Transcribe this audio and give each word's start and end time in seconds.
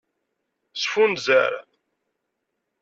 Sfunzer. 0.81 1.53